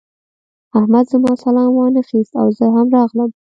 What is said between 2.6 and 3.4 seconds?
هم راغلم.